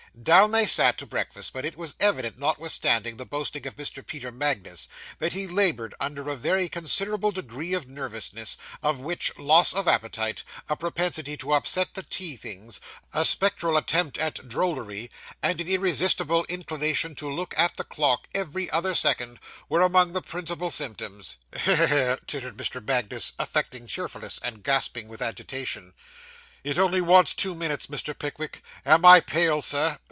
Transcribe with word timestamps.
Down 0.21 0.51
they 0.51 0.65
sat 0.67 0.97
to 0.97 1.05
breakfast, 1.05 1.53
but 1.53 1.63
it 1.63 1.77
was 1.77 1.95
evident, 1.97 2.37
notwithstanding 2.37 3.15
the 3.15 3.25
boasting 3.25 3.65
of 3.65 3.77
Mr. 3.77 4.05
Peter 4.05 4.29
Magnus, 4.29 4.89
that 5.19 5.31
he 5.31 5.47
laboured 5.47 5.95
under 6.01 6.27
a 6.29 6.35
very 6.35 6.67
considerable 6.67 7.31
degree 7.31 7.73
of 7.73 7.87
nervousness, 7.87 8.57
of 8.83 8.99
which 8.99 9.35
loss 9.39 9.73
of 9.73 9.87
appetite, 9.87 10.43
a 10.67 10.75
propensity 10.75 11.37
to 11.37 11.53
upset 11.53 11.93
the 11.93 12.03
tea 12.03 12.35
things, 12.35 12.81
a 13.13 13.23
spectral 13.23 13.77
attempt 13.77 14.17
at 14.17 14.49
drollery, 14.49 15.09
and 15.41 15.61
an 15.61 15.69
irresistible 15.69 16.45
inclination 16.49 17.15
to 17.15 17.31
look 17.31 17.57
at 17.57 17.77
the 17.77 17.85
clock, 17.85 18.27
every 18.35 18.69
other 18.69 18.93
second, 18.93 19.39
were 19.69 19.81
among 19.81 20.11
the 20.11 20.21
principal 20.21 20.69
symptoms. 20.71 21.37
'He 21.55 21.73
he 21.73 21.87
he,' 21.87 22.15
tittered 22.27 22.57
Mr. 22.57 22.85
Magnus, 22.85 23.31
affecting 23.39 23.87
cheerfulness, 23.87 24.39
and 24.43 24.61
gasping 24.61 25.07
with 25.07 25.21
agitation. 25.21 25.93
'It 26.65 26.77
only 26.77 27.01
wants 27.01 27.33
two 27.33 27.55
minutes, 27.55 27.87
Mr. 27.87 28.15
Pickwick. 28.15 28.61
Am 28.85 29.03
I 29.05 29.21
pale, 29.21 29.61
Sir? 29.63 29.97